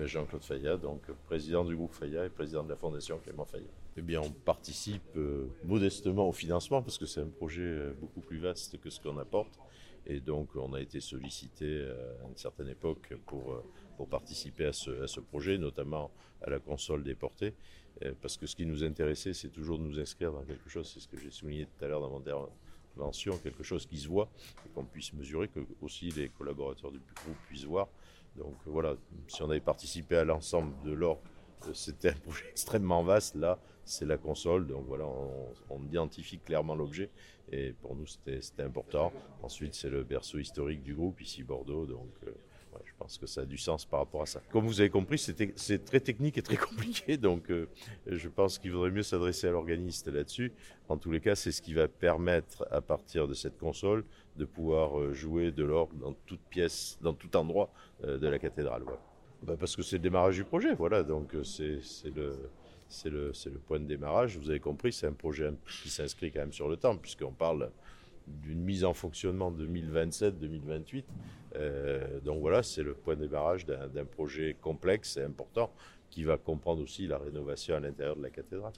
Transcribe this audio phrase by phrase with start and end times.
[0.00, 3.68] ben, Jean-Claude Fayat, donc président du groupe Fayat et président de la fondation Clément Fayat.
[3.98, 8.20] Eh bien, on participe euh, modestement au financement parce que c'est un projet euh, beaucoup
[8.20, 9.58] plus vaste que ce qu'on apporte.
[10.06, 13.62] Et donc, on a été sollicité euh, à une certaine époque pour,
[13.98, 16.10] pour participer à ce, à ce projet, notamment
[16.40, 17.54] à la console des portées.
[18.22, 21.00] Parce que ce qui nous intéressait, c'est toujours de nous inscrire dans quelque chose, c'est
[21.00, 22.20] ce que j'ai souligné tout à l'heure dans mon
[23.42, 24.28] quelque chose qui se voit
[24.66, 27.88] et qu'on puisse mesurer, que aussi les collaborateurs du groupe puissent voir.
[28.36, 28.96] Donc voilà,
[29.28, 31.20] si on avait participé à l'ensemble de l'or,
[31.74, 33.34] c'était un projet extrêmement vaste.
[33.34, 34.66] Là, c'est la console.
[34.66, 35.06] Donc voilà,
[35.70, 37.10] on, identifie clairement l'objet.
[37.52, 39.12] Et pour nous, c'était important.
[39.42, 41.86] Ensuite, c'est le berceau historique du groupe, ici Bordeaux.
[41.86, 42.29] Donc euh,
[43.10, 44.40] pense que ça a du sens par rapport à ça.
[44.50, 47.16] Comme vous avez compris, c'est très technique et très compliqué.
[47.16, 47.66] Donc euh,
[48.06, 50.52] je pense qu'il vaudrait mieux s'adresser à l'organiste là-dessus.
[50.88, 54.04] En tous les cas, c'est ce qui va permettre, à partir de cette console,
[54.36, 58.84] de pouvoir euh, jouer de l'orgue dans toute pièce, dans tout endroit de la cathédrale.
[59.42, 61.02] Bah, parce que c'est le démarrage du projet, voilà.
[61.02, 61.80] Donc c'est
[62.14, 63.32] le,
[63.66, 64.38] point de démarrage.
[64.38, 65.50] Vous avez compris, c'est un projet
[65.82, 67.70] qui s'inscrit quand même sur le temps, puisqu'on parle
[68.42, 71.04] d'une mise en fonctionnement 2027-2028.
[71.56, 75.72] Euh, donc voilà, c'est le point de démarrage d'un projet complexe et important
[76.10, 78.72] qui va comprendre aussi la rénovation à l'intérieur de la cathédrale.